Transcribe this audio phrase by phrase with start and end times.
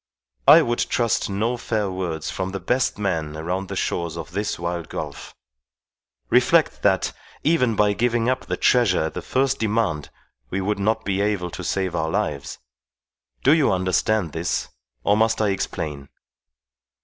[0.47, 4.57] I would trust no fair words from the best man around the shores of this
[4.57, 5.35] wild gulf.
[6.31, 10.09] Reflect that, even by giving up the treasure at the first demand,
[10.49, 12.57] we would not be able to save our lives.
[13.43, 14.69] Do you understand this,
[15.03, 16.09] or must I explain?"